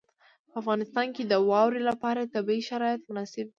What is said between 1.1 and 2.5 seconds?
کې د واوره لپاره